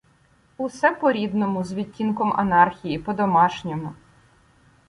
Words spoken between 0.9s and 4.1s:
по-рідному, з відтінком анархії, по-домашньому